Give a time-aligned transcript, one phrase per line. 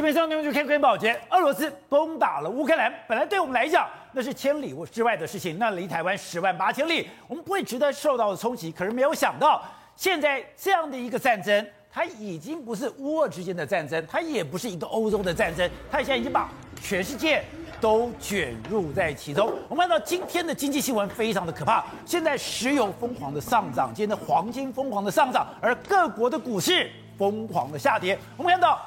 [0.00, 8.72] 这边上内容就看关于保洁，俄罗斯攻打了乌克兰，本来对我们来讲那是千里之外的事情，那离台湾十万八千里，我们不会值得受到的冲击。
[8.72, 9.62] 可是没有想到，
[9.94, 16.48] 现在这样的一个战争，它已经不是乌俄之间的战争，它也不是一个欧洲的战争，它现在已经把
[16.82, 17.44] 全世界
[17.78, 19.52] 都卷入在其中。
[19.68, 28.18] 我们看到今天的经济新闻非常的可怕，现在石油疯狂的上涨，今天的黄金疯狂的上涨，而各国的股市疯狂的下跌。
[28.38, 28.80] 我们看到。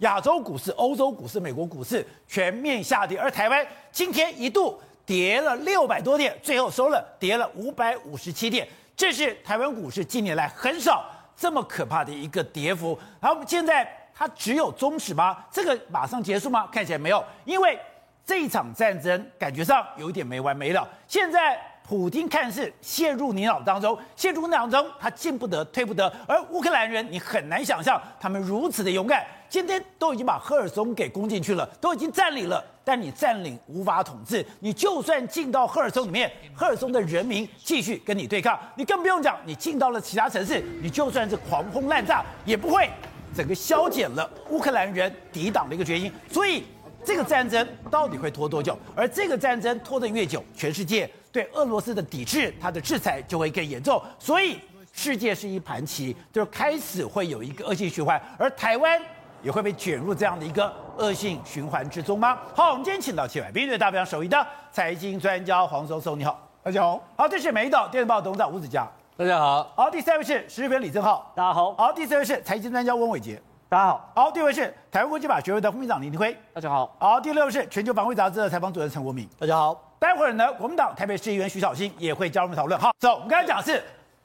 [0.00, 11.04] 亚洲股市、欧洲股市、美国股市全面下跌，而台湾今天一度跌了六百多点，最后收了跌了五百五十七点，这是台湾股市近年来很少
[11.36, 12.98] 这么可怕的一个跌幅。
[13.20, 15.44] 好，我们现在它只有终止吗？
[15.50, 16.66] 这个马上结束吗？
[16.72, 17.78] 看起来没有，因为
[18.24, 20.88] 这一场战争感觉上有一点没完没了。
[21.06, 21.69] 现在。
[21.90, 26.06] 普京看似陷入泥沼当中，陷入泥沼中，他进不得，退不得。
[26.24, 32.64] 而乌克兰人，你很难想象他们如此的勇敢，今天都已经把赫尔松给攻进去了，都已经占领了。
[32.84, 42.88] 但你占领无法统治，你就算进到赫尔松里面，赫尔松的人民继续跟你对抗，你更不用讲，你进到了其他城市，你就算是狂轰滥炸，也不会
[43.36, 46.12] 整个消减了乌克兰人抵挡的一个决心。
[46.30, 46.62] 所以
[47.04, 48.78] 这个战争到底会拖多久？
[48.94, 51.10] 而这个战争拖得越久，全世界。
[51.32, 54.58] 对俄罗斯的抵制，它的制裁就会更严重，所以
[54.92, 59.00] 世界是一盘棋，就开始会有一个恶性循环，而台湾
[59.42, 62.38] 也会被卷入这样的一个恶性循环之中吗？
[62.54, 67.02] 好，我们今天请到七百兵对大表首义的财经专家黄松松，你好，大家好。
[67.16, 68.86] 好，这是美丽岛电视报董事长吴子嘉，
[69.16, 69.72] 大家好。
[69.76, 71.72] 好，第三位是时事评李正浩，大家好。
[71.74, 74.12] 好，第四位是财经专家温伟杰，大家好。
[74.16, 76.94] 好，第五位是台湾国际法学会的副秘书长林廷辉，大家好。
[76.98, 79.89] 好，第六位是全球防卫杂志的采访主任陈国明，大家好。
[80.00, 82.80] 待会儿呢，国民党台北市议员徐小新也会加入我们讨论。
[82.80, 83.84] 好，走，我们刚才讲的是，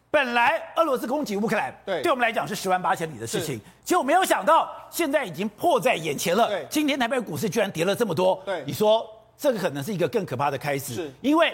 [0.09, 6.47] 本来俄罗斯攻击乌克兰，对，对我们来讲是十万八千里的事情，结果没有想到，现在已经迫在眼前了。
[6.47, 8.41] 对，今天台北股市居然跌了这么多。
[8.45, 9.05] 对，你说
[9.37, 11.53] 这个可能是一个更可怕的开始，是因为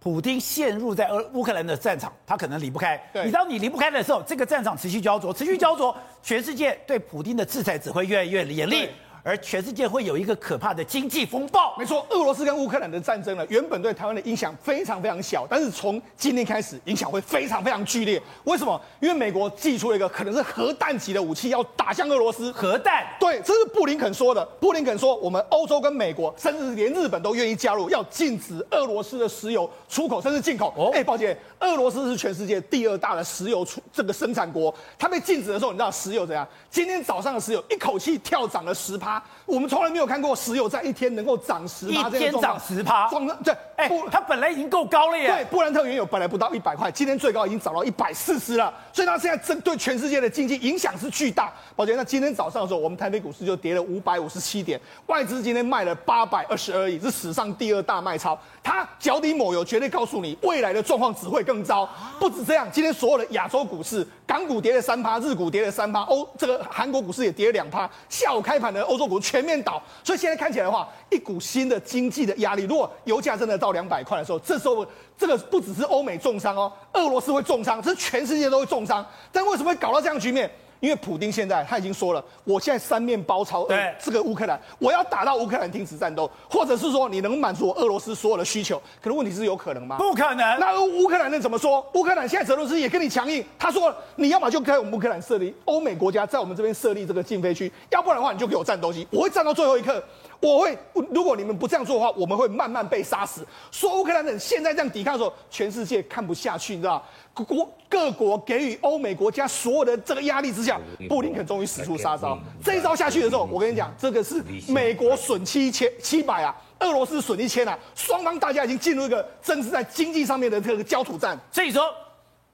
[0.00, 2.96] 普丁陷入在俄乌克兰的战场，他可能离不开。
[3.12, 8.88] 对，你当你离不开的时候，这个战场持续焦灼，持续焦灼， 全世界对普丁的制裁只会越来越严厉。
[9.22, 11.76] 而全世界会有一个可怕的经济风暴。
[11.78, 18.20] 没错，俄罗斯跟乌克兰的战争呢，原本对台湾的影响非常非常小，但是从今天开始，影响会非常非常剧烈。
[18.44, 18.80] 为什么？
[19.00, 22.50] 因为美国寄出了一个可能是核弹级的武器，要打向俄罗斯。
[22.52, 23.06] 核弹？
[23.20, 24.44] 对，这是布林肯说的。
[24.60, 30.74] 布林肯说，我们欧洲跟美国，甚至连日本都愿意加入，要禁止俄罗斯的石油出口，甚至进口。
[30.76, 36.46] 哦，哎，抱歉，俄罗斯是全世界第二大的石油出这个生产国，它被禁止的时候，你知道石油怎样？
[36.70, 39.11] 今天早上的石油一口气跳涨了十趴。
[39.46, 43.10] 我们从来没有看过石油在一天能够涨十趴，一天涨十趴，
[43.42, 45.26] 对，哎，它本来已经够高了耶。
[45.26, 51.52] 对，布兰特原油本来不到一百块，今天最高已经涨到一百四十了，所以它现在针对全世界的经济影响是巨大。
[51.74, 58.38] 宝杰，那今天早上的时候，我们台北股市就跌了五百五十七点，外资今天卖了八百二十二亿，是史上第二大卖超。
[58.62, 61.88] 它脚底抹油，绝对告诉你未来的状况只会更糟。
[62.20, 67.90] 不止这样，今天所有的亚洲股市，港股跌了三趴，日股跌了三趴，欧这个韩国股市也跌了两趴。
[68.08, 72.64] 下午开盘的欧洲股全面倒，所以现在看起来的话，一股新的经济的压力。
[72.64, 74.86] 如果油价真的到两百块的时候，这时候
[75.18, 79.04] 这个不只是欧美重伤哦，俄罗斯会重伤，这全世界都会重伤。
[79.30, 80.50] 但为什么会搞到这样局面？
[80.82, 88.82] 因为普丁现在他已经说了，我现在三面包抄对这个乌克兰，我要打到乌克兰停止战斗，或者是说你能满足我俄罗斯所有的需求。
[89.00, 89.96] 可是问题是有可能吗？
[89.96, 90.58] 不可能。
[90.58, 91.86] 那乌克兰人怎么说？
[91.94, 100.02] 乌克兰现在泽伦斯基也跟你强硬，他说你要么就在我们乌克兰设立欧美国家在我们这边设立这个禁飞区，要不然的话你就给我战斗机，我会战到最后一刻。
[100.40, 100.76] 我会，
[101.12, 103.46] 如果你们不这样做的话，我们会慢慢被杀死。
[103.70, 107.44] 说乌克兰人现在这样抵抗的时候，全世界看不下去，你知道吗？
[107.46, 110.80] 国各国给予欧美国家所有的这个压力之下，
[111.10, 112.38] 布林肯终于使出杀招。
[112.64, 121.38] 这一招下去的时候，我跟你讲，这个是美国损七千七百啊，俄罗斯损一千啊，双方大家已经进入一个真是在经济上面的这个焦土战。
[121.50, 121.82] 所以说，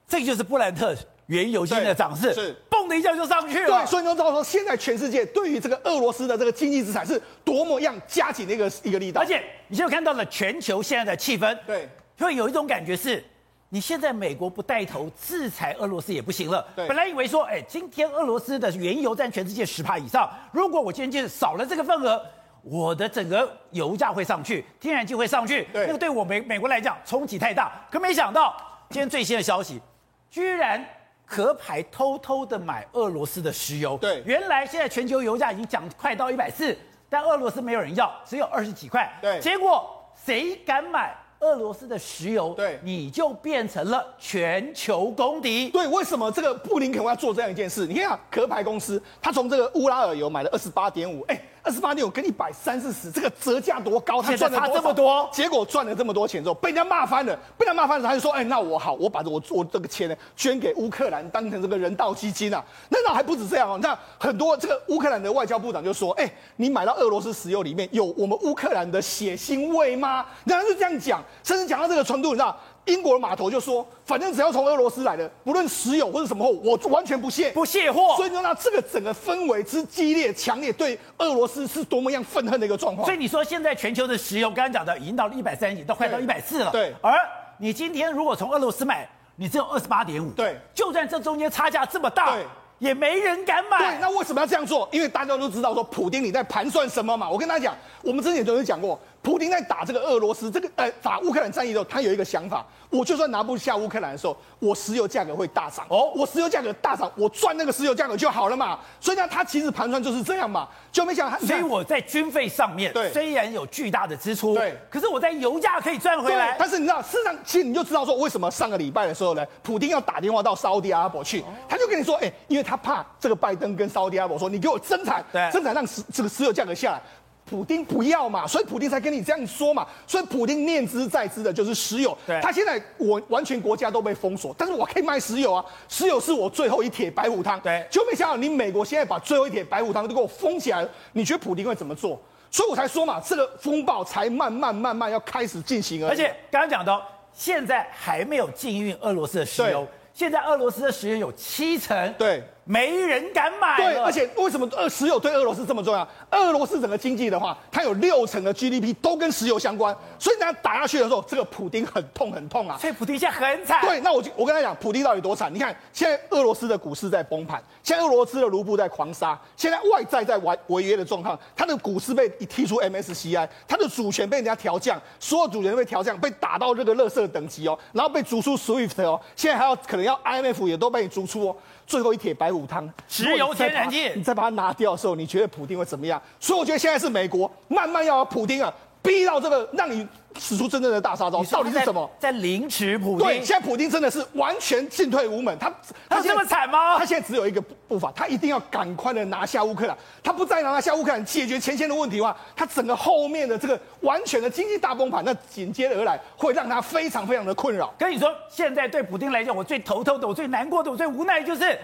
[0.09, 0.93] 这就是布兰特
[1.27, 2.55] 原油今天的涨势是。
[2.89, 11.87] 的一下就上去了，对，所以你就知道说，现在全世界对于这个俄罗斯的这个经济资产是多么样加紧的一个一个力道，而且你现在看到了全球现在的气氛，对，
[12.17, 13.23] 会有一种感觉是，
[13.69, 16.67] 你现在美国不带头制裁俄罗斯也不行了。
[16.75, 22.21] 对，本来以为说，哎，今天俄罗斯的原油占全世界十趴以上，如果我今天就是少了这个份额，
[22.63, 27.71] 我的整个油价会上去，天然气会上去，对，那个对我美美国来讲冲击太大。
[27.91, 28.55] 可没想到
[28.89, 29.81] 今天最新的消息，
[30.29, 30.83] 居然。
[31.31, 36.75] 壳牌偷偷的买俄罗斯的石油，对，原来现在全球油价已经涨快到一百四，
[37.07, 39.87] 但俄罗斯没有人要，只有二十几块，对，结果
[40.25, 45.69] 谁敢买俄罗斯的石油，对，你就变成了全球公敌。
[45.69, 47.87] 对，为什么这个布林肯要做这样一件事？
[47.87, 51.41] 你看啊，壳牌公司他从这个乌拉尔油买了二十八点五，哎。
[51.69, 54.23] 二十八点五跟一百三四十，这个折价多高？
[54.23, 72.57] 他赚了差这么多，结果赚了这么多钱之后，被人家骂翻了，被人家骂翻了，他就说：“哎，那我好，我把我做这个钱呢捐给乌克兰，当成这个人道基金啊。”那那还不止这样哦，那很多这个乌克兰的外交部长就说：“哎，你买到俄罗斯石油里面有我们乌克兰的血腥味吗？”然后是这样讲，甚至讲到这个程度，你知道？
[72.85, 78.15] 英国的码头就说，反正只要从俄罗斯来的，不论石油或者什么货，我完全不卸，不卸货。
[78.15, 83.05] 所以说，那这个整个氛围之激烈、强烈，对俄罗斯是多么样愤恨的一个状况。
[83.05, 86.71] 所以你说，现在全球的石油，刚刚讲的已经到了一百三，十几，都快到一百四了。
[86.71, 86.93] 对。
[87.01, 87.13] 而
[87.57, 90.31] 你今天如果从俄罗斯买，你只有二十八点五。
[90.31, 90.57] 对。
[90.73, 92.45] 就算这中间差价这么大，对，
[92.79, 93.77] 也没人敢买。
[93.77, 93.97] 对。
[94.01, 94.89] 那为什么要这样做？
[94.91, 97.29] 因为大家都知道说，普丁你在盘算什么嘛？
[97.29, 98.99] 我跟大家讲，我们之前都有讲过。
[99.21, 108.79] 普京在打这个俄罗斯这个呃打乌克兰战役的时候，他有一个想法，我就算拿不下乌克兰的时候，我石油价格会大涨哦，我石油价格大涨，我赚那个石油价格就好了嘛。
[108.99, 111.37] 所以呢，他其实盘算就是这样嘛，就没想到。
[111.39, 116.55] 所以我在军费上面，对，虽然有巨大的支出，对，可是我在油价可以赚回来。
[116.57, 127.01] 但是你知道，事实上，其实你就知道说，为什么上个礼拜的时候呢，普京要打电话到沙乌地阿拉伯去，他就跟你说，哎，因为他怕这个拜登跟沙乌地阿拉伯说，你给我增产，对，增产让石这个石油价格下来。
[127.49, 129.87] 普丁不要嘛，所以普丁才跟你这样说嘛。
[130.05, 132.15] 所以普丁念之在之的就是石油。
[132.27, 137.59] 对，他现在我完全国家都被封锁，但是我可以卖石油啊，石油是我最后一铁白虎汤。
[137.61, 142.21] 对，就没想到你美国现在把最后一铁白虎汤都给我封起来了，你觉得普丁会怎么做？
[142.51, 146.09] 所以我才说嘛，这个风暴才慢慢慢慢要开始进行而已。
[146.11, 147.03] 而且刚刚讲到，
[147.33, 152.13] 现在还没有禁运俄罗斯的石油，现在俄罗斯的石油有七成。
[152.17, 152.43] 对。
[152.63, 153.77] 没人敢买。
[153.77, 156.07] 对，而且为什么俄石油对俄罗斯这么重要？
[156.31, 162.77] 俄罗斯整个经济的话，它有六成的 GDP 都跟石油相关，所以等打下去的时候，这个普丁很痛很痛啊。
[162.79, 163.81] 所以普丁现在很惨。
[163.81, 165.53] 对，那我就我跟他讲，普丁到底多惨？
[165.53, 181.55] 你看，现在俄罗斯的股市在崩盘，现在俄罗斯的卢布在狂杀，现在外债在违违约的状况，它的股市被踢出 MSCI，它的主权被人家调降，所有主权都被调降，被打到这个垃圾等级哦，然后被逐出 SWIFT 哦，现在还要可能要 IMF 也都被你逐出哦。
[181.89, 186.21] 最后一铁白虎汤，石油天然气，你再把它拿掉的时候，你觉得普丁会怎么样？
[186.39, 188.71] 所以我觉得现在是美国慢慢要把普丁啊
[189.01, 190.07] 逼到这个让你。
[190.37, 192.09] 使出真正的大杀招，到底是什么？
[192.19, 193.25] 在凌迟普丁。
[193.25, 195.57] 对，现在普京真的是完全进退无门。
[195.57, 195.73] 他
[196.07, 196.97] 他这么惨吗？
[196.97, 199.97] 他现在只有一个步伐，他一定要赶快的拿下乌克兰。
[200.23, 207.93] 他不再拿下乌克兰，解决前线的问题的话，他整个后面的这个完全的经济大崩盘，那紧接而来会让他非常非常的困扰。
[207.97, 211.77] 跟你说，现在对普京来讲，我最头痛的，我最难过的，我最无奈的就是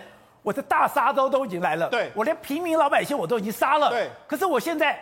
[0.44, 1.90] 我的大杀招都已经来了。
[1.90, 3.90] 对，我连平民老百姓我都已经杀了。
[3.90, 4.98] 对，可是我现在。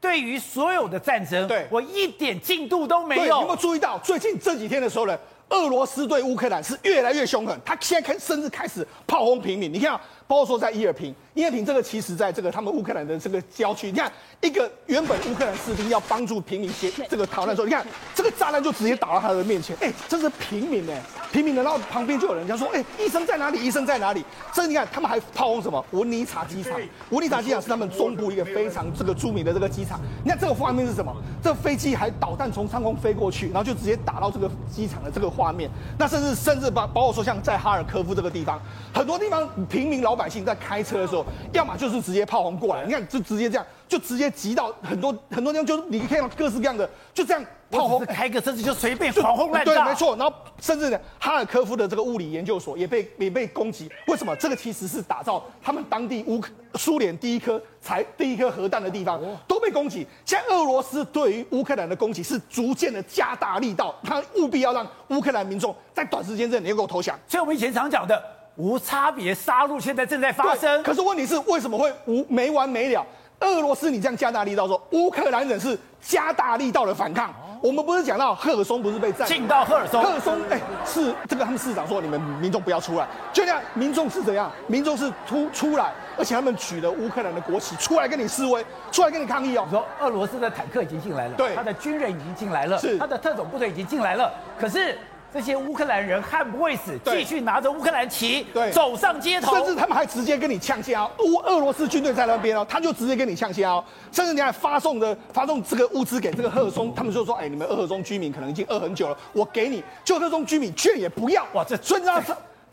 [0.00, 3.22] 对于所有的战争，对我一点进度都没有。
[3.22, 5.18] 你有没有注意到最近这几天的时候呢？
[5.50, 9.72] 俄罗斯对乌克兰是越来越凶狠，他现在开甚至开始炮轰平民。
[9.72, 9.98] 你看，
[10.28, 17.84] 包括说在伊尔平，伊尔平这个其实在这个他们乌克兰的这个郊区，你看一个原本乌克兰士兵要帮助平民些这个逃难的时候，你看
[18.14, 21.02] 这个炸弹就直接打到他的面前，哎，这是平民哎，
[21.32, 23.64] 平民的，然后旁边就有人家说，哎，医生在哪里？
[23.64, 24.22] 医生在哪里？
[24.52, 25.82] 这你看他们还炮轰什么？
[25.92, 26.78] 文尼察机场，
[27.08, 29.98] 文尼察机场是他们中部一个非常这个著名的这个机场。
[30.22, 31.10] 你看这个画面是什么？
[31.42, 35.28] 这个飞机还导弹从上空飞过去，然后就直接打到这个机场的这个。
[35.38, 38.60] 画面，那甚至甚至把包括说像在哈尔科夫这个地方，
[38.92, 49.72] 很多地方平民老百姓在开车的时候，要么就是直接炮轰过来，你看就直接这样，就直接急到很多很多地方，就是你看到各式各样的，就这样炮轰，开个车子就随便狂轰乱炸。
[49.72, 50.16] 对，没错。
[50.16, 53.90] 然后甚至呢，哈尔科夫的这个物理研究所也被也被攻击。
[54.08, 54.34] 为什么？
[54.36, 60.06] 这个其实是打造他们当地乌克苏联第一颗才第一颗核弹的地方，都被攻击。
[60.24, 67.18] 现在俄罗斯对于乌克兰的攻击是逐渐的加大力道，他务必要让乌克兰民众在短时间内能够投降。
[67.28, 68.22] 所以我们以前常讲的
[68.58, 70.82] 无差别杀戮，现在正在发生。
[70.82, 73.06] 可是问题是，为什么会无没完没了？
[73.40, 77.32] 俄罗斯你这样加大力道说，乌克兰人是加大力道的反抗。
[77.60, 84.50] 我们不是讲到赫尔松不是被占进到赫尔松，赫尔松哎，是这个他们市长说，你们民众不要出来，就这样，民众是怎样？
[84.66, 89.64] 民众是突出来，而且他们举了乌克兰的国旗出来跟你示威，出来跟你抗议哦。
[89.66, 94.98] 你说俄罗斯的坦克已经进来了，对，他的军人已经进来了，是他的特种部队已经进来了，可是。
[95.32, 101.10] 这些乌克兰人悍不畏死，继续拿着乌克兰旗，对，走上街头，甚至他们还直接跟你呛虾哦。
[101.18, 112.24] 乌俄罗斯军队在那边哦，他就直接跟你呛虾哦，甚至你还发送的发送这个物资给这个赫尔松，他们就说，哎，你们赫尔松居民可能已经饿很久了，我给你，就赫尔松居民却也不要，哇，这所以呢。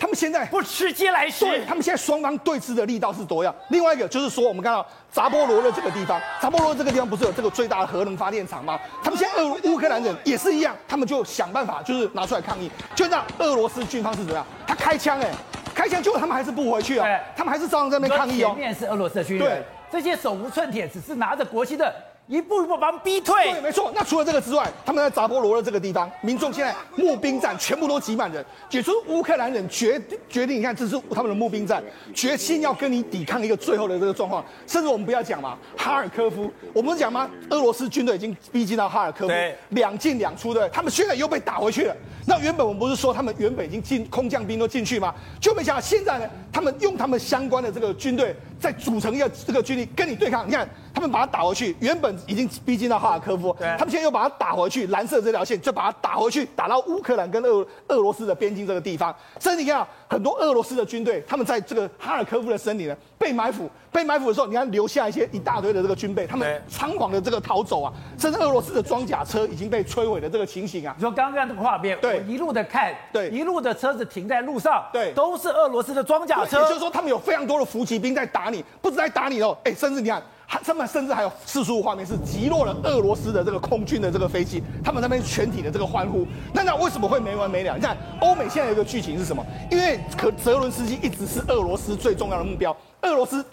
[0.06, 1.46] 他们现在不吃嗟来食。
[1.46, 3.54] 对，他们现在双方对峙的力道是多样。
[3.70, 8.80] 另外一个就是说，我们看到扎波罗热这个地方，扎波罗热这个地方不是有这个最大的核能发电厂吗？
[9.04, 12.70] 他们现在俄乌克兰人也是一样，他们就想办法就是拿出来抗议。
[12.94, 14.46] 就让俄罗斯军方是怎么样？
[14.68, 15.32] 他开枪哎，
[15.74, 18.50] 开枪，结果他们还是不回去啊，他们还是照样在那边抗议哦。
[18.50, 21.92] 前面是俄罗斯的军人，这些手无寸铁，只是拿着国旗的。
[22.27, 23.51] 一步一步把他们逼退。
[23.51, 23.91] 对，没错。
[23.94, 34.44] 那除了这个之外，他们在扎波罗热这个地方，民众现在募兵站全部都挤满人，解除乌克兰人决决定，你看这是他们的募兵站，决心要跟你抵抗一个最后的这个状况。
[34.65, 37.29] 甚至我们不要讲嘛，哈尔科夫，我们讲吗？
[37.51, 39.34] 俄罗斯军队已经逼近到哈尔科夫，
[39.70, 41.96] 两进两出的，他们现在又被打回去了。
[42.27, 45.13] 那原本我们不是说他们原本已经进空降兵都进去吗？
[45.39, 50.48] 就没想到现在呢，他们用他们相关的这个军队再组成一个这个军力跟你对抗。
[50.48, 50.67] 你看。
[50.96, 59.15] 他们把他打回去，原本已经逼近到哈尔科夫，他们现在又把它打回去，蓝色这条线就把它打回去，打到乌克兰跟俄俄罗斯的边境这个地方。
[59.39, 70.93] 甚至你看很多俄罗斯的军队，他们在这个哈尔科夫的森林呢被埋伏，被埋伏的时候，你看留下一些一大堆的这个军备，他们仓皇的这个逃走啊，甚至俄罗斯的装甲车已经被摧毁的这个情形啊。
[70.98, 80.22] 你说刚刚这个画面，对，一路的看，对，一路的车子停在路上，对，都是俄罗斯的装甲车，也就是说他们有非常多的伏击兵在打你，不止在打你哦，哎，甚至你看。
[80.48, 86.25] 他们甚至还有四十五画面是击落了俄罗斯的这个空军的这个飞机，他们那边全体的这个欢呼。
[86.54, 87.75] 那那为什么会没完没了？
[87.75, 89.46] 你看欧美现在有一个剧情是什么？
[89.70, 92.75] 因为可泽伦斯基一直是俄罗斯最重要的目标。
[93.02, 93.44] 俄罗斯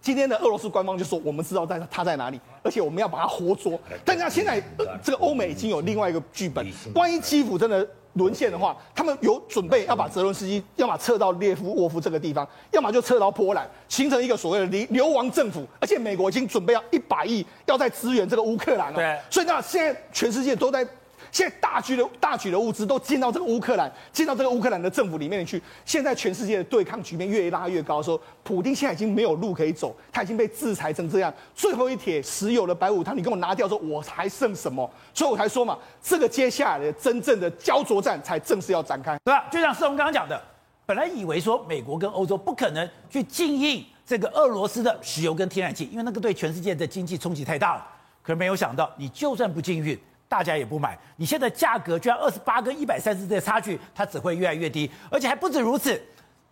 [0.00, 3.78] 今天的俄罗斯官方就说，我们知道在他在哪里，而且我们要把他活捉。
[4.04, 4.62] 但是现在
[5.02, 7.86] 这个欧美已经有另外一个剧本，万一基辅真的。
[8.14, 15.66] 沦陷的话，他们有准备要把泽伦斯基，要么撤到列夫沃夫这个地方，要么就撤到波兰，形成一个所谓的流流亡政府。
[15.80, 18.96] 而且美国已经准备要一百亿，要在支援这个乌克兰了。
[18.96, 20.86] 对，所以那现在全世界都在。
[21.32, 25.60] 现在大举的大举的物资都进到这个乌克兰，进到这个乌克兰的政府里面去。
[25.84, 31.32] 现在全世界的对抗局面越拉越高，说普丁现在已经没有路可以走，他已经被制裁成这样。
[31.54, 34.88] 最后一铁石油的白虎汤，你给我拿掉，说我还剩什么？
[35.14, 39.48] 所以我才说嘛，这个接下来的真正的焦灼战才正式要展开，对吧？
[39.50, 40.40] 就像世宏刚刚讲的，
[40.86, 47.86] 本来以为说美国跟欧洲不可能去禁运这个俄罗斯的石油跟天然气，因为那个对全世界的经济冲击太大了。
[48.22, 49.98] 可是没有想到，你就算不禁运。
[50.30, 56.00] 大家也不买，你现在价格居然二十八跟一百三十的差距，它只会越来越低，而且还不止如此。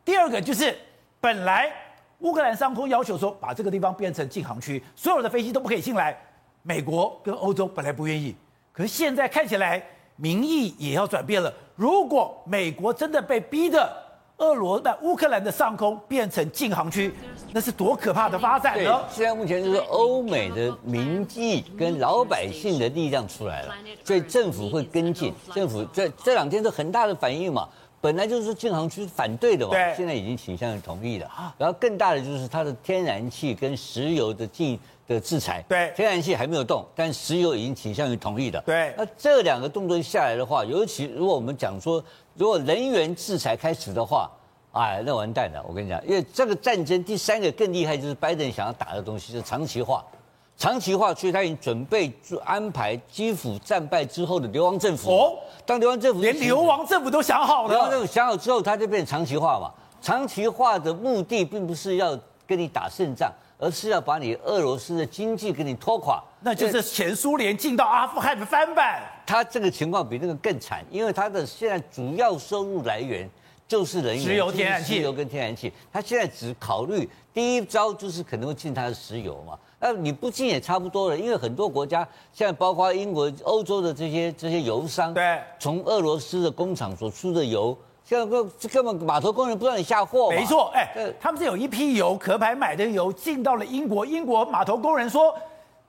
[0.05, 0.77] 第二个就是，
[1.21, 1.73] 本来
[2.19, 6.19] 乌克兰上空要求说把这个地方变成禁航区，所有的飞机都不可以进来。
[6.65, 8.35] 美国跟欧洲本来不愿意，
[8.73, 9.81] 可是现在看起来
[10.17, 11.55] 民意也要转变了。
[11.77, 13.97] 如果美国真的被逼的，
[14.39, 17.13] 俄罗的乌克兰的上空变成禁航区，
[17.53, 19.01] 那是多可怕的发展呢？
[19.11, 25.35] 现在目前就是欧美的民意跟老百姓的力量出来了，所以政府会跟进。
[25.53, 27.69] 政府这这两天是很大的反应嘛，
[28.01, 31.29] 本来就是禁航区反对的嘛，对，现在已经倾向于同意了。
[31.59, 38.61] 然后更大的就是它的天然气跟石油的禁的制裁，对，天然气还没有动，但石油已经倾向于同意的。
[38.61, 42.01] 对，那这两个动作下来的话，尤其如果我们讲说。
[42.39, 44.31] 如果能源制裁开始的话，
[44.71, 45.61] 哎，那完蛋了！
[45.67, 50.05] 我跟你讲，因为这个战争第三个更厉害，就是拜登想要打的东西，就是长期化。
[50.57, 52.13] 长期化，所以他已经准备
[52.45, 55.11] 安排基辅战败之后的流亡政府。
[55.11, 55.37] 哦，
[55.67, 59.69] 当流亡政府连流亡政府都想好了，流亡政府想好之后，他就变长期化嘛。
[60.01, 66.23] 长期化的目的并不是要跟你打胜仗，而是要把你俄罗斯的经济给你拖垮。
[66.41, 69.03] 那就是前苏联进到阿富汗的翻版。
[69.27, 73.29] 他这个情况比那个更惨，因为他的现在主要收入来源
[73.67, 75.73] 就是人石油、天然气、石油跟天然气。
[75.93, 87.77] 他现在只考虑第一招就是可能会进他的石油嘛，那你不进也差不多了，因为很多国家现在包括英国、欧洲的这些这些油商，对，从俄罗斯的工厂所出的油，
[88.09, 90.31] 现在根根本码头工人不让你下货。
[90.31, 95.35] 没错，哎，他们是有一批油壳牌买的油进到了英国，英国码头工人说。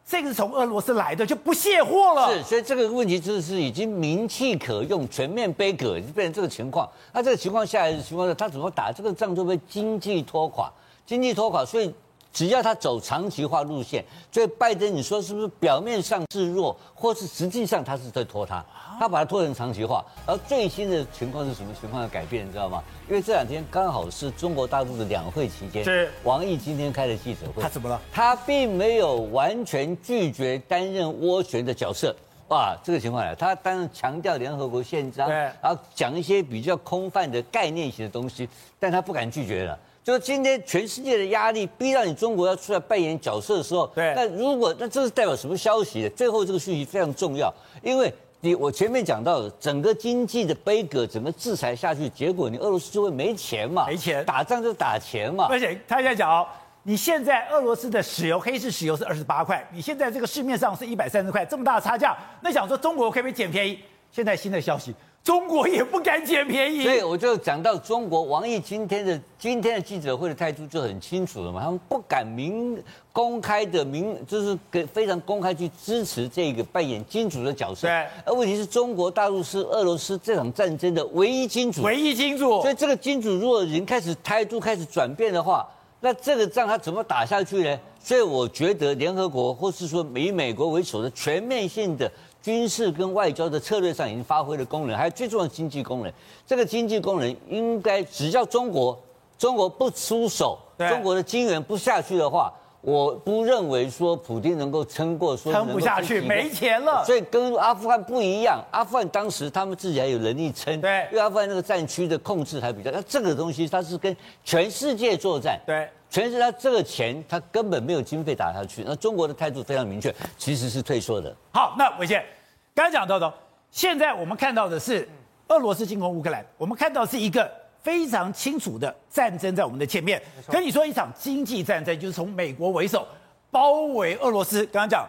[0.06, 2.34] 这个是从俄罗斯来的，就不卸货了。
[2.34, 6.90] 是，所以这个问题就是已经名气可用，全面杯葛，就变成这个情况。
[7.14, 10.68] 那这个情况下来的情况下，他怎么打这个仗就被经济拖垮，
[11.06, 11.94] 经济拖垮，所以。
[12.32, 18.64] 只要他走长期化路线，所以拜登，你说是不是表面上示弱，或是实际上他是在拖他，
[19.00, 20.06] 他把它拖成长期化。
[20.26, 22.84] 而最新的情况是什么情况的改变，你知道吗？
[23.08, 28.00] 因为这两天刚好是中国大陆的两会期间，是王毅今天开的记者会，他怎么了？
[28.12, 32.16] 他并没有完全拒绝担任斡旋的角色，
[32.50, 38.48] 哇，这个情况来，他当然强调联合国宪章，然后讲一些比较空泛的概念型的东西，
[38.80, 39.78] 但他不敢拒绝了。
[40.10, 46.10] 就是今天全世界的压力逼到你中国要出来扮演角色的时候，对，那如果那这是代表什么消息呢？
[46.16, 55.46] 最后这个讯息非常重要，因为你我前面讲到的整个经济的悲歌，整个制裁下去，结果你俄罗斯就会没钱嘛，没钱，打仗就打钱嘛。
[55.48, 56.48] 而且他现在讲哦，
[56.82, 63.78] 你现在俄罗斯的石油黑市石油是二十八块，你现在这个市面上是一百三十块，这么大的差价，那想说中国可不可以捡便宜？
[64.12, 64.92] 现在新的消息。
[65.24, 66.84] 中国也不敢捡便宜。
[66.84, 72.82] 所以我就讲到中国，王毅今天的今天的记者会的态度就很清楚了嘛，他们不敢明
[73.14, 77.88] 公开的明，就是跟非常公开去支持这个扮演金主的角色。
[77.88, 78.08] 对。
[78.26, 82.62] 而问题是中国大陆是俄罗斯这场战争的唯一金主，唯一金主。
[82.62, 85.68] 所以这个金主如果已经开始态度开始转变的话，
[86.02, 87.80] 那这个仗他怎么打下去呢？
[88.02, 92.10] 所以我觉得联合国或是说以美国为首的全面性的
[92.42, 96.12] 军事跟外交的策略上已经发挥了功能，还有最重要的经济功能。
[96.48, 98.98] 这个经济功能应该只要中国
[99.38, 107.04] 中国不出手，中国的金元不下去的话，我不认为说普京能够撑过，说撑不下去，没钱了。
[107.06, 112.90] 所以跟阿富汗不一样，阿富汗当时他们自己还有能力撑，对，因为阿富汗那个战区的控制还比较。
[112.92, 115.88] 那这个东西它是跟全世界作战，对。
[116.10, 118.84] 全是他这个钱，他根本没有经费打下去。
[118.86, 121.36] 那中国的态度非常明确，其实是退缩的。
[121.54, 122.26] 好，那伟健
[122.74, 123.32] 刚才讲到的，
[123.70, 125.08] 现在我们看到的是
[125.50, 127.52] 俄罗斯进攻乌克兰，我们看到是一个
[127.82, 130.22] 非常清楚的战争在我们的前面。
[130.48, 133.08] 跟你说一场经济战争，就是从美国为首
[133.52, 134.66] 包围俄罗斯。
[134.66, 135.08] 刚刚讲，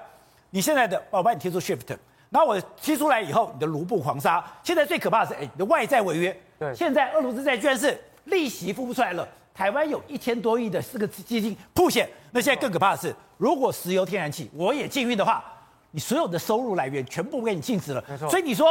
[0.51, 1.97] 你现在的我帮你踢出 shift，
[2.29, 4.45] 然后我踢出来以后，你的卢布狂杀。
[4.63, 6.41] 现在最可怕的是，哎，你的外债违约。
[6.59, 9.27] 对，现在俄罗斯债居然是利息付不出来了。
[9.61, 15.45] 台湾有一千多亿的四个基金铺险，那现在更可怕的是，如果石油天然气我也禁运的话，
[15.91, 18.03] 你所有的收入来源全部给你禁止了。
[18.09, 18.27] 没错。
[18.31, 18.67] 所以你说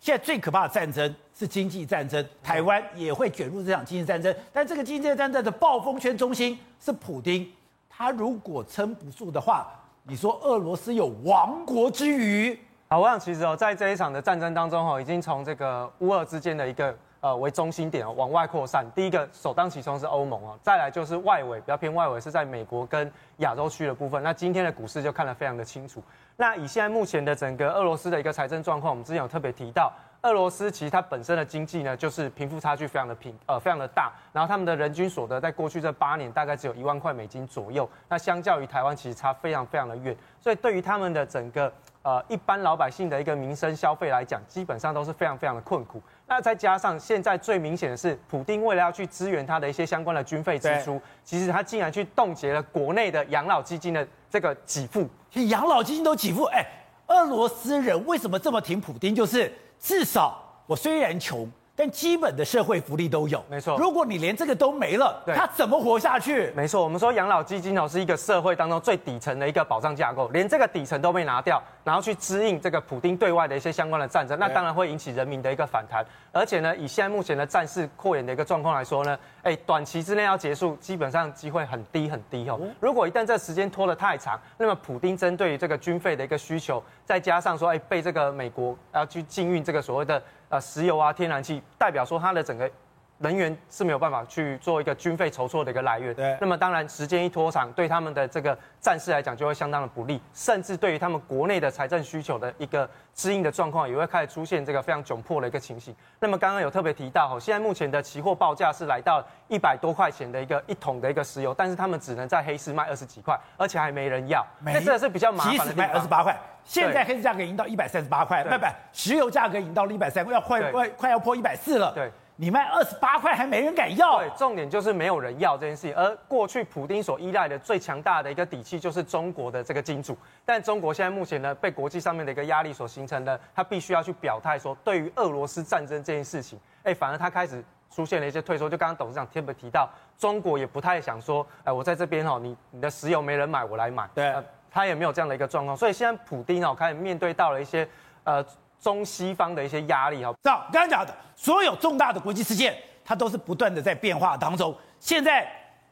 [0.00, 4.34] 现在最可怕的战争是经济战争，台湾也会卷入这场经济战争。
[4.52, 7.48] 但这个经济战争的暴风圈中心是普丁，
[7.88, 9.68] 他如果撑不住的话，
[10.02, 12.58] 你说俄罗斯有亡国之虞？
[12.88, 16.92] 好，我想其实哦，在这一场的战争当中哦，已经从这个乌俄之间的一个。
[17.26, 18.88] 呃，为中心点哦，往外扩散。
[18.94, 24.22] 第一个首当其冲是欧盟哦，再来就是外围，比较偏外围是在美国跟亚洲区的部分。
[24.22, 26.00] 那今天的股市就看得非常的清楚。
[26.36, 29.92] 那以现在目前的整个俄罗斯的一个财政状况，我们之前有特别提到，
[30.22, 46.00] 俄罗斯其实它本身的经济呢，就是贫富差距非常的平呃非常的大，然后他们的人均所得在过去这八年大概只有一万块美金左右，那相较于台湾其实差非常非常的远，所以对于他们的整个呃一般老百姓的一个民生消费来讲，基本上都是非常非常的困苦。
[46.28, 55.08] 那再加上现在最明显的是，普丁为了要去支援他的一些相关的军费支出，其实他竟然去冻结了国内的养老基金的这个给付，
[55.48, 56.44] 养老基金都给付。
[56.44, 56.66] 哎，
[57.06, 59.14] 俄罗斯人为什么这么挺普丁？
[59.14, 61.50] 就是至少我虽然穷。
[61.78, 63.76] 但基本的社会福利都有，没错。
[63.76, 66.50] 如果你连这个都没了，他怎么活下去？
[66.56, 76.02] 没错，我们说养老基金哦是一个社会当中最底层的一个保障架构，连这个底层都被拿掉，然后去支应这个普丁对外的一些相关的战争，那当然会引起人民的一个反弹。
[76.32, 82.60] 而且呢，以现在目前的战事扩演的一个状况来说呢，哎，短期之内要结束，基本上机会很低很低哦。
[82.80, 90.20] 如果一旦这时间拖得太长，那么普丁针对于这个军费的一个需求，再加上说哎被这个美国要去禁运这个所谓的。
[90.48, 92.70] 呃，石油啊，天然气代表说它的整个
[93.18, 96.14] 能源是没有办法去做一个军费筹措的一个来源。
[96.14, 96.36] 对。
[96.40, 105.94] 那么当然，时间一拖长，对他们的这个战事来讲就会相当的不利，甚至对于他们国内的财政需求的一个支应的状况，也会开始出现这个非常窘迫的一个情形。
[106.20, 114.46] 那么刚刚有特别提到，哈，现在目前的期货报价是来到一百多块钱的一个一桶的一个石油，但是他们只能在黑市卖二十几块，而且还没人要。
[114.60, 114.74] 没。
[114.74, 115.64] 那这是比较麻烦的。
[115.64, 116.36] 即使卖二十八块。
[116.64, 121.92] 现在黑市价格已经到一百三十八块，不不，石油价格已经到了一百三，要快快快要破一百四了。
[121.92, 124.18] 对，你卖二十八块还没人敢要。
[124.20, 125.94] 对，重点就是没有人要这件事情。
[125.94, 138.68] 而过去普丁所依赖的最强大的一个底气就是中国的这个金主，但中国现在目前呢，被国际上面的一个压力所形成的，他必须要去表态说，对于俄罗斯战争这件事情，哎，反而他开始出现了一些退缩。
[138.68, 144.08] 就刚刚董事长特别提到，中国也不太想说，哎，我在这边哦，你你的石油没人买，我来买。
[144.14, 144.34] 对。
[144.68, 147.88] 他也没有这样的一个状况，所以现在普丁哦开始面对到了一些
[148.24, 148.44] 呃
[148.80, 150.32] 中西方的一些压力哈。
[150.42, 154.76] 照刚刚讲的，所有重大的国际事件，它都是不断的在变化当中。
[155.00, 155.50] 现在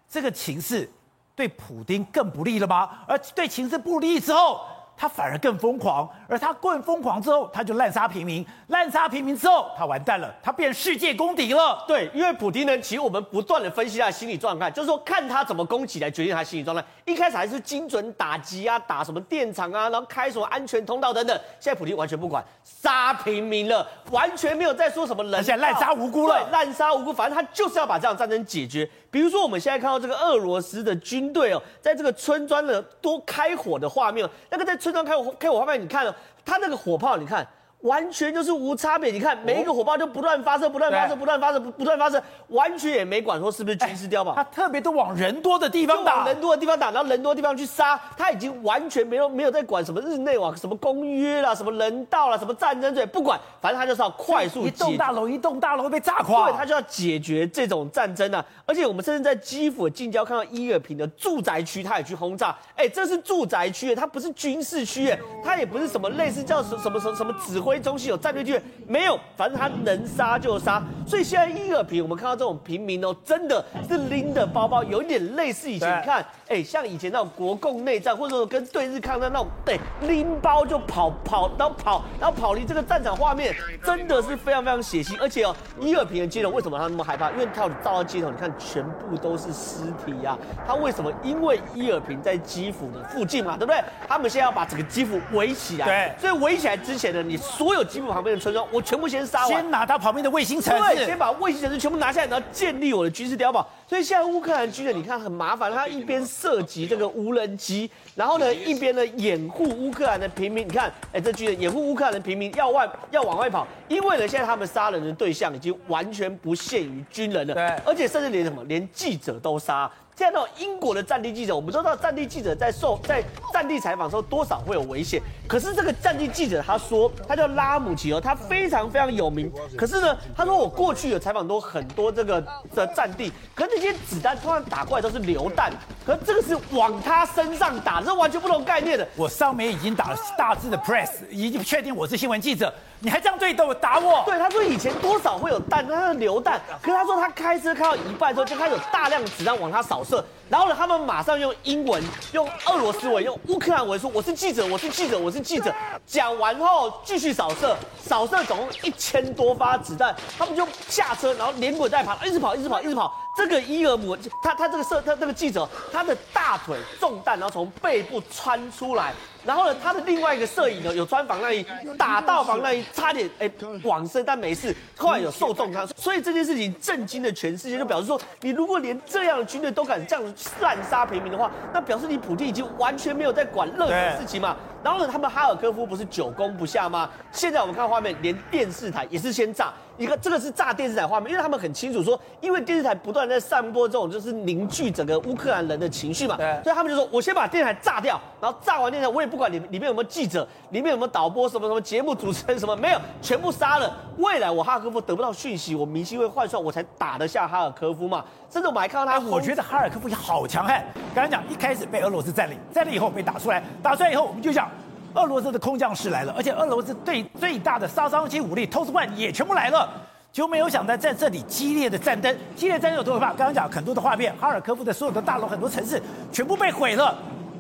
[0.09, 0.91] 这个情势
[1.35, 3.05] 对普丁更不利了吗？
[3.09, 4.61] 而对情势不利之后。
[4.97, 11.85] 他反而更疯狂，而他更疯狂之后，他就滥杀平民，滥杀平民之后，他完蛋了，他变世界公敌了。
[11.87, 16.85] 对，因为普京呢，其实我们不断的分析他的心理状态，就是说看他怎么攻击来决定他心理状态。
[17.05, 21.37] 一开始还是精准打击啊，打什么电厂啊，然后开什么安全通道等等。
[21.59, 28.89] 现在普京完全不管，杀平民了，完全没有在说什么人，现在滥杀无辜了，对，滥杀无辜，反正他就是要把这场战争解决。
[29.15, 36.13] 比如说我们现在看到这个俄罗斯的军队哦，在这个村庄的多开火的画面，那个在村庄开火开火画面，你看哦，
[36.45, 37.47] 他那个火炮，你看
[37.85, 39.11] 完全就是无差别。
[39.11, 44.35] 你看每一个火炮就不断发射，不断发射，不断发射，不不断发射，完全也没管说是不是军事碉堡。
[44.35, 48.01] 他特别都往人多的地方打，人多的地方打，然后人多的地方去杀。
[48.17, 58.45] 他已经完全没有没有在管什么日内瓦、什么公约啦、什么人道啦、什么战争罪，不管，反正他就是要快速一栋大楼一栋大楼被炸垮，对，他就要解决这种战争啊。
[58.65, 62.57] 而且我们甚至在基辅近郊看到伊尔平的住宅区，他也去轰炸。
[62.77, 68.61] 哎，这是住宅区，它不是军事区，哎，它也不是什么类似叫什什么什么什么指挥中心有战略区。
[68.87, 70.83] 没有，反正他能杀就杀。
[71.07, 85.17] 所以现在伊尔平，我们看到这种平民哦，真的是拎的包包，有一点类似以前，你看，哎，像以前那种国共内战，或者说跟对日抗战那种，对，拎包就跑跑，然后跑，然后跑离这个战场画面，真的是非常非常血腥。
[85.21, 87.31] 而且哦，伊尔平的街头为什么他那么害怕？
[87.33, 90.39] 因为他照到街头，你看全部都是尸体呀、啊。
[90.67, 91.13] 他为什么？
[91.23, 93.83] 因为伊尔平在基辅的附近嘛，对不对？
[94.09, 95.87] 他们现在要把整个基辅围起来，
[96.19, 96.21] 对。
[96.21, 103.67] 所以围起来之前呢，你所有基辅旁边的村庄，我全部先杀完，先拿他旁边的卫星城市，先把卫星城市全部拿下来，然后建立我的军事碉堡。
[103.89, 110.69] 所以现在乌克兰军人，你看很麻烦，他一边射击这个无人机，然后呢一边呢掩护乌克兰的平民。
[110.69, 119.91] 你看，哎，这军人掩护乌克兰的平民要外要往外跑，因为呢现在他们杀人的对象已经完全不限于军人了，对，而且甚至连什么连记者都杀。
[120.17, 123.21] 现在那种英国的战地记者，我们都知道战地记者在受在
[123.53, 125.21] 战地采访的时候多少会有危险。
[125.49, 129.53] 可是这个战地记者他说，他叫拉姆齐哦，他非常非常有名。
[129.77, 132.41] 可是呢，他说我过去有采访多很多这个
[132.75, 135.73] 的战地，可是那些子弹突然打过来都是榴弹，
[136.07, 139.07] 可是这个是往他身上打，这完全不同概念的。
[139.17, 142.73] 我上面已经打了大致的 press，已经确定我是新闻记者，
[143.05, 144.23] 你还这样对我打我？
[144.25, 146.59] 对，他说以前多少会有弹，他的榴弹。
[146.81, 150.25] 可是他说他开车开到一半之后，就开始有大量的子弹往他扫射。
[150.49, 155.71] 然后呢，他们马上用英文、用俄罗斯文、用乌克兰文说：“我是记者，我是记者，我是记者。”
[156.07, 163.15] 讲完后继续扫射，扫射总共一千多发子弹，他们就下车，然后连滚带爬，一直跑，一直跑，一直跑。
[163.37, 169.13] 这个伊尔姆，他他这个摄他这个记者，他的大腿中弹，然后从背部穿出来。
[169.45, 171.65] 然后呢，他的另外一个摄影呢，有穿防弹衣，
[171.99, 173.51] 打到防弹衣，差点哎
[173.83, 174.75] 往生，但没事。
[174.97, 184.57] 后来有受重伤，所以这件事情震惊了全世界，就表示说，你如果连这样的军队都敢这样滥杀平民的话，那表示你普京已经完全没有在管任何事情嘛。
[184.85, 187.09] 然后呢，他们哈尔科夫不是久攻不下吗？
[187.33, 189.73] 现在我们看画面，连电视台也是先炸。
[189.97, 203.97] 一个这个是炸电视台画面，因为他们很清楚说，因为电视台不断在散播这种就是凝聚整个乌克兰人的情绪嘛，对，所以他们就说，我先把电视台炸掉，然后炸完电视台，我也不管里里面有没有记者，里面有没有导播，什么什么节目主持人什么没有，全部杀了。
[204.19, 208.25] 未来我哈尔科夫得不到讯息，我明星会换算，我才打得下哈尔科夫嘛。
[208.55, 210.81] 甚至我们还看到他，我觉得哈尔科夫也好强悍。
[211.13, 214.71] 刚刚讲一开始被俄罗斯占领，占领以后被打出来，打出来以后我们就讲。
[215.15, 219.89] 俄罗斯的空降师来了，而且俄罗斯最最大的杀伤性武力 TOS-1 也全部来了，
[220.33, 223.29] 就没有想到在这里激烈的战争，激烈战争有多可怕？
[223.29, 226.01] 刚刚讲很多的画面，哈尔科夫的所有的大楼、很多城市
[226.33, 227.17] 全部被毁了，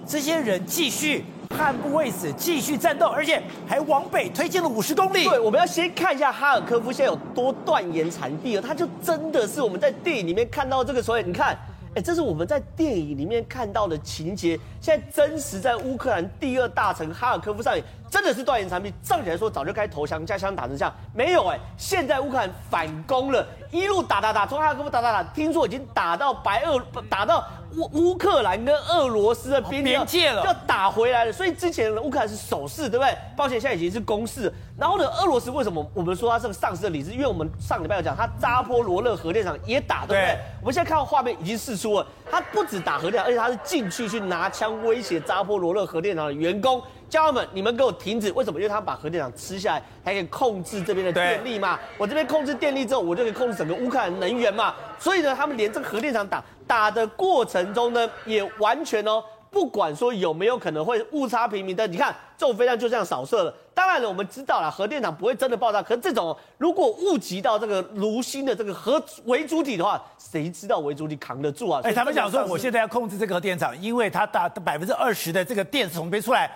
[0.07, 1.24] 这些人继续
[1.56, 5.24] 悍不畏死，继续战斗，而且还往北推进了五十公里。
[5.24, 11.56] 对，我们要先看一下哈尔科夫现在有多断言残壁了，它就真的是我们在电影里面看到这个所以，你看。
[11.96, 18.92] 哎，这是我们在电影里面看到的情节，现在真实在乌克兰第二大城哈尔科夫上演，真的是断言残壁。
[19.03, 27.42] 照理来说，早就该投降，加枪打成这样，没有哎，现在乌克兰反攻了，一路打打打，从哈尔科夫打打打，听说已经打到白俄，打到。
[27.77, 31.33] 乌乌克兰跟俄罗斯的边界了，要打回来了。
[31.33, 33.12] 所以之前乌克兰是守势，对不对？
[33.37, 34.53] 抱歉，现在已经是攻势。
[34.79, 37.11] 然后呢，俄罗斯为什么我们说他是个丧失的理智？
[37.11, 40.38] 因为我们上礼拜有讲，他扎波罗热核电厂也打，对不对？
[40.61, 46.82] 我们现在看到画面已经释出了，他不止打核电厂，而且他是进去去拿枪威胁扎波罗热核电厂的员工。
[47.08, 48.32] 家人们，你们给我停止！
[48.32, 48.58] 为什么？
[48.58, 51.78] 因为他们把核电厂吃下来，还可以控制这边的电力嘛。
[51.96, 54.74] 我这边控制电力之后，我就可以控制整个乌克兰能源嘛。
[54.98, 61.87] 所以呢，他们连这个核电厂打打的过程中呢，也完全哦，不管说有没有可能会误差平民的。
[61.87, 63.54] 你看，这种飞弹就这样扫射了。
[63.74, 65.82] 当然了，我们知道了，核电厂不会真的爆炸。
[65.82, 71.80] 可是这种如果误及到这个炉心的这个核为主体的话，谁知道为主体扛得住啊？
[71.82, 76.50] 哎，他们讲说，我现在要控制这个核电厂，因为它打百分之二十的这个电是从这边出来。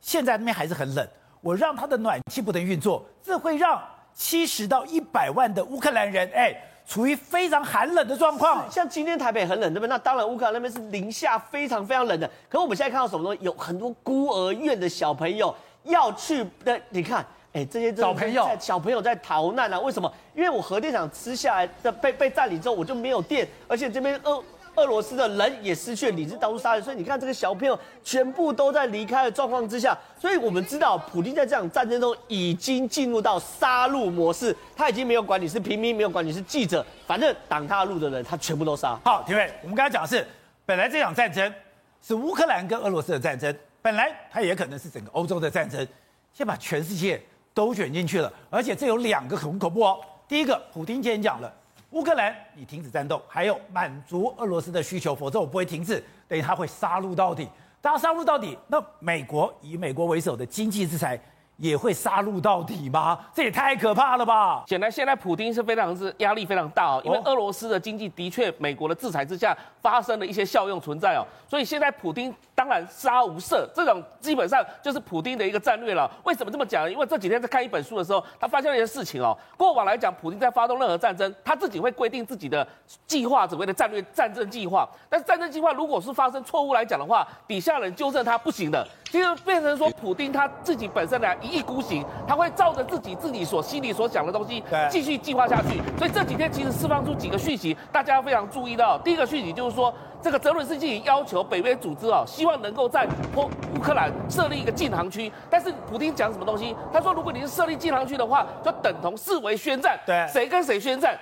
[0.00, 1.06] 现在那边还是很冷，
[1.40, 3.80] 我让它的暖气不能运作，这会让
[4.14, 6.52] 七十到一百万的乌克兰人哎，
[6.86, 8.68] 处于非常寒冷的状况。
[8.70, 9.88] 像今天台北很冷，对不对？
[9.88, 12.26] 那当然乌克兰那边是零下非常非常冷的。
[12.48, 13.38] 可是我们现在看到什么东西？
[13.44, 19.80] 有很多孤儿院的小朋友要去的，你看，哎，这些小朋友小朋友在逃难啊？
[19.80, 20.12] 为什么？
[20.34, 24.42] 因为我核电厂吃下来的被被占领之后，我就没有电，而且这边俄。
[24.74, 26.82] 俄罗斯的人也失去了理智，到处杀人。
[26.82, 38.98] 所以你看，这个小朋友全部都在离开的状况之下，所以我们知道，普京在这场战争中已经进入到杀戮模式，他已经没有管你是平民，没有管你是记者，反正挡他路的人，他全部都杀。
[39.04, 40.26] 好，廷伟，我们刚才讲的是，
[40.64, 41.54] 本来这场战争
[42.00, 45.86] 是乌克兰跟俄罗斯的战争，本来它也可能是整个欧洲的战争，
[46.32, 47.20] 先把全世界
[47.52, 50.00] 都卷进去了，而且这有两个很恐怖哦。
[50.28, 51.52] 第一个，普京今天讲了。
[51.90, 56.02] 乌克兰，你停止战斗，还有满足俄罗斯的需求，否则我不会停止。
[56.26, 57.46] 等于他会杀戮到底。
[57.82, 61.20] 当他杀戮到底，那美国以美国为首的经济制裁
[61.62, 63.16] 也会杀戮到底吗？
[63.32, 64.64] 这也太可怕了吧！
[64.66, 72.34] 显然，现在普丁是非常是压力非常大哦，因为俄罗斯的经济的确美国的制裁之下发生了一些效用存在哦，所以现在普丁。
[72.54, 76.08] 当然杀无赦，这种基本上就是普丁的一个战略了。
[76.22, 76.88] 为什么这么讲？
[76.88, 79.36] 因为这几天在看一本书的时候，他发现了一些事情哦。
[79.56, 82.64] 过往来讲，普丁在发动任何战争，他自己会规定自己的
[83.06, 84.88] 计划，所谓的战略战争计划。
[85.08, 95.80] 但是战争计划如果是发生错误来讲的话，底下人纠正他不行的，其实变成说普丁他自己本身呢一意孤行，他会照着自己自己所心里所想的东西继续计划下去。
[95.98, 98.98] 所以这几天其实释放出几个讯息，大家要非常注意到。
[99.04, 99.92] 第一个讯息就是说。
[100.22, 103.40] 这个泽伦斯基要求北约组织啊，希望能够在乌
[103.74, 105.32] 乌克兰设立一个禁航区。
[105.50, 106.76] 但是普丁讲什么东西？
[106.92, 109.98] 他说，如果你是设立禁航区的话，就等同视为宣战。
[110.06, 111.18] 对，谁跟谁宣战？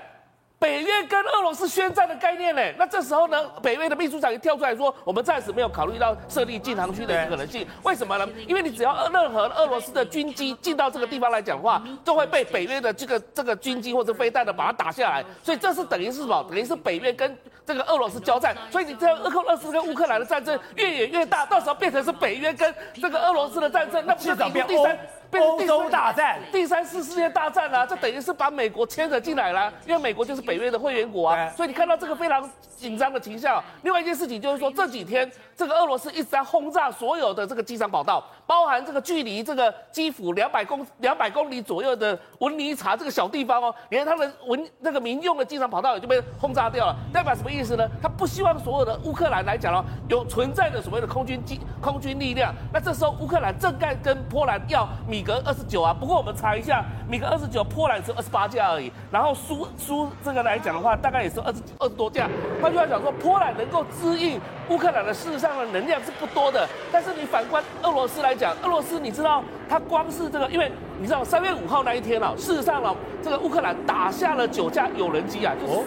[0.60, 2.60] 北约跟俄罗斯宣战的概念呢？
[2.76, 7.66] 那这时候呢，北约的秘书长也跳出来说，我们暂时没有考虑到设立禁航区的可能性。
[7.82, 8.28] 为什么呢？
[8.46, 15.24] 因为你只要任何俄罗斯的军机进到这个地方来讲话，就会被北约的这个这个军机或者飞弹的把它打下来。
[15.42, 16.44] 所以这是等于是什么？
[16.50, 18.54] 等于是北约跟这个俄罗斯交战。
[18.70, 24.98] 所以你这样俄克俄罗斯跟乌克兰的战争越演越大，到时候变成是北约跟这个俄罗斯的战争，那不是第三？
[25.38, 33.62] 欧洲大战，第三次世界大战啊，这等于是把美国牵扯进来了，因为美国就是北约的会员国啊，所以你看到这个非常紧张的情况。
[33.82, 46.96] 另外一件事情就是说，这几天这个俄罗斯一直在轰炸所有的这个机场跑道，包含这个距离这个基辅两百公两百公里左右的文尼察这个小地方哦，连他的文那个民用的机场跑道也就被轰炸掉了。
[47.12, 47.88] 代表什么意思呢？
[48.02, 52.52] 他不希望所有的乌克兰来讲哦，有存在的所谓的空军机空军力量。
[52.72, 55.19] 那这时候乌克兰正在跟波兰要米。
[55.20, 62.26] 米格二十九啊，不过我们查一下，米格二十九波兰是二十八架而已，然后苏苏这个来讲的话，大概也是二十二十多架。
[62.62, 66.66] 换句话讲说，波兰能够支应乌克兰的事实上的能量是不多的。
[66.90, 75.80] 但是你反观俄罗斯来讲，俄罗斯你知道，它光是这个，因为你知道三月五号那一天啊，事实上呢，这个乌克兰打下了九架有人机啊，就是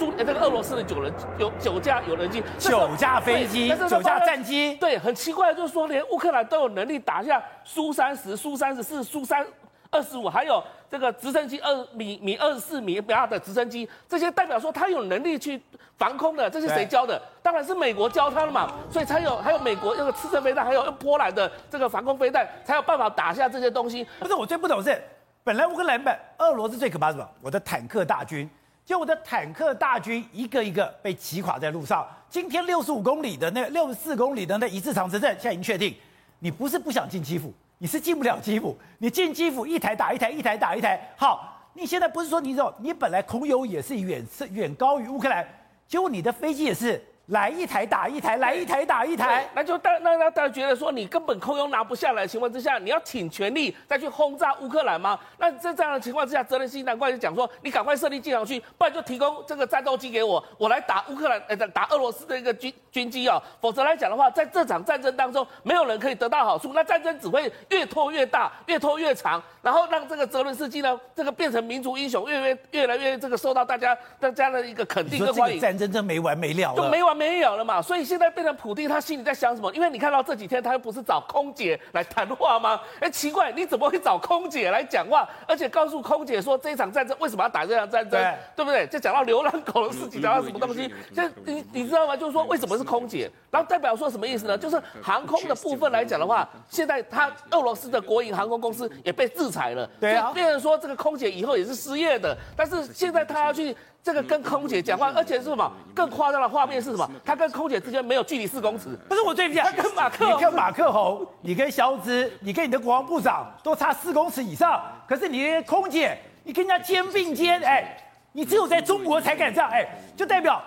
[0.00, 7.42] 苏这个俄罗斯的九人有九架有人机，九架飞机，九架战机，对，很奇怪，就是说连乌克兰都有能力打下。
[7.64, 9.46] 苏三十、苏三十四、苏三
[9.90, 15.60] 二十五，还有这个直升机二米米二十四米比亚的直升机，这些代表说他有能力去
[15.98, 17.20] 防空的，这是谁教的？
[17.42, 24.06] 当然是美国教他的嘛，所以才有还有美国那个刺针飞弹，还有用波兰的这个防空飞弹，才有办法打下这些东西。
[24.18, 24.98] 不是我最不懂是，
[25.44, 27.28] 本来乌克兰本俄罗斯最可怕是什么？
[27.42, 28.48] 我的坦克大军，
[28.84, 32.06] 就我的坦克大军一个一个被击垮在路上。
[32.28, 35.94] 今天六十五公里的那六十四公里的那一次长城阵，现在已经确定。
[36.38, 38.76] 你不是不想进基辅，你是进不了基辅。
[38.98, 41.00] 你进基辅，一台打一台，一台打一台。
[41.16, 45.46] 好，你现在不是说你走，你本来空优也是远是远高于乌克兰，
[45.86, 47.04] 结果你的飞机也是。
[47.30, 55.18] 来一台打一台，来一台打一台，那就大那那大家觉得说你根本空拥拿不下来的情况之下，你要倾全力再去轰炸乌克兰吗？
[55.38, 63.40] 那在这样的情况之下，泽连斯基难怪就讲说，你赶快设立禁航区，不然就提供这个战斗机给我，我来打乌克兰，呃，打俄罗斯的一个军军机哦。
[63.60, 75.60] 否则来讲的话，在这场战争当中，没有人可以得到好处，那战争只会越拖越大，越拖越长，然后让这个泽连斯基呢，这个变成民族英雄，越越越来越这个受到大家大家的一个肯定跟欢迎。
[75.60, 77.19] 战争真没完没了，就没完。
[77.20, 79.70] 没有了嘛，所以现在变成普丁，他心里在想什么？
[79.74, 82.80] 因为你看到这几天，他又不是找空姐来谈话吗？
[82.98, 85.28] 哎，奇怪，你怎么会找空姐来讲话？
[85.46, 88.18] 而且告诉空姐说，这一场战争为什么要打这场战争？
[88.18, 88.86] 对，对不对？
[88.86, 90.88] 就讲到流浪狗的事情，讲到什么东西？
[91.14, 92.16] 就你你知道吗？
[92.16, 93.30] 就是说为什么是空姐？
[93.50, 94.56] 然后代表说什么意思呢？
[94.56, 102.34] 就是航空的部分来讲的话，现在他俄罗斯的国营航空公司也被制裁了，对啊，变成说这个空姐以后也是失业的。
[102.56, 103.76] 但是现在他要去。
[104.02, 105.70] 这个跟空姐讲话，而且是什么？
[105.94, 107.10] 更夸张的画面是什么？
[107.24, 108.88] 他跟空姐之间没有距离四公尺。
[109.08, 114.82] 不是我最近，他跟马克，你跟马克宏，你跟肖兹，你跟你的国防部长都差四公尺以上。
[115.06, 117.96] 可是你空姐，你跟人家肩并肩，哎，
[118.32, 119.86] 你只有在中国才敢这样，哎，
[120.16, 120.62] 就代表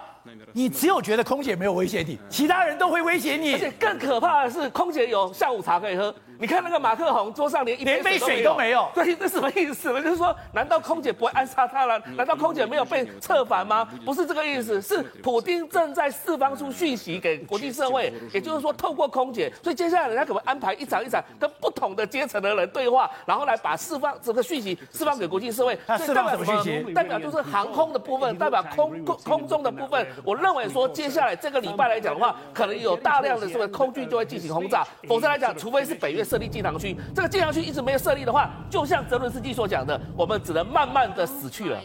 [0.53, 3.53] 你只有觉得空姐没有威胁你，其他人都会威胁你。
[3.53, 6.13] 而且更可怕的是，空姐有下午茶可以喝。
[6.43, 8.91] 你看那个马克宏桌上连一杯水都没有。
[8.93, 10.01] 对，这什么意思呢？
[10.03, 11.97] 就是说，难道空姐不会暗杀他了？
[12.17, 13.87] 难道空姐没有被策反吗？
[14.03, 25.79] 不是这个意思，是普丁正在释放出讯息给国际社会，也就是说，透过空姐，所以接下来人家可能安排一场一场跟不同的阶层的人对话，然后来把释放这个讯息释放给国际社会。
[25.87, 26.93] 他释放什么讯息？
[26.93, 30.05] 代表就是航空的部分，代表空空空中的部分。
[30.25, 41.79] 我认为说，接下来这个礼拜来讲的话，可能有大量的这个空军就会进行轰炸，否则来讲，除非是北约设立禁航区，这个禁航区一直没有设立的话，就像泽伦斯基所讲的，我们只能慢慢的死去了。